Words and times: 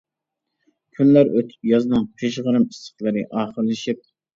كۈنلەر 0.95 1.29
ئۆتۈپ 1.35 1.71
يازنىڭ 1.75 2.11
پىژغىرىم 2.19 2.69
ئىسسىقلىرى 2.75 3.31
ئاخىرلىشىپ. 3.33 4.07